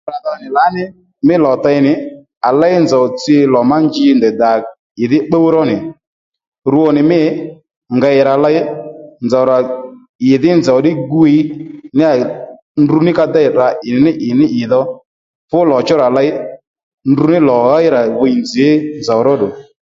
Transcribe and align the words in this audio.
Yǎdha 0.09 0.33
nì 0.41 0.47
lǎní 0.57 0.83
mí 1.27 1.35
lò 1.45 1.51
tey 1.63 1.79
nì 1.85 1.93
à 2.47 2.49
léy 2.61 2.75
nzòw 2.83 3.05
tsi 3.19 3.35
lò 3.53 3.59
má 3.69 3.77
nji 3.85 4.05
ndèydà 4.17 4.49
ì 5.03 5.05
dhí 5.11 5.17
bbúy 5.23 5.47
ró 5.55 5.61
nì 5.71 5.77
rwo 6.73 6.85
nì 6.95 7.01
mî 7.11 7.19
ngèy 7.97 8.19
rà 8.27 8.33
ley 8.43 8.57
nzòw 9.25 9.43
rà 9.51 9.57
ì 10.29 10.31
dhí 10.41 10.49
nzòw 10.59 10.79
ddí 10.81 10.91
gwiy 11.11 11.37
ní 11.97 12.03
yà 12.07 12.11
ndrú 12.83 12.97
ní 13.05 13.11
ka 13.17 13.25
déy 13.35 13.47
tdrǎ 13.49 13.67
ì 13.87 13.89
ní 13.95 13.99
ní 14.05 14.11
ì 14.27 14.29
ní 14.31 14.35
ní 14.39 14.45
ì 14.61 14.63
dhò 14.71 14.81
fú 15.49 15.57
lò 15.71 15.77
chú 15.87 15.93
rà 16.01 16.07
leyndru 16.17 17.25
ní 17.33 17.39
lò 17.49 17.57
ɦéy 17.71 17.85
rà 17.95 18.01
viy 18.19 18.35
nzǐ 18.43 18.65
màdhí 18.77 18.99
nzòw 19.01 19.19
ró 19.27 19.33
ddù 19.37 19.47